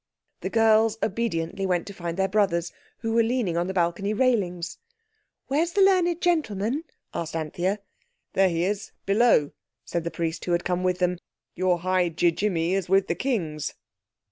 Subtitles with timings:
[0.39, 4.79] The girls obediently went to find their brothers, who were leaning on the balcony railings.
[5.45, 7.77] "Where's the learned gentleman?" asked Anthea.
[8.33, 9.51] "There he is—below,"
[9.85, 11.19] said the priest, who had come with them.
[11.53, 13.75] "Your High Ji jimmy is with the Kings."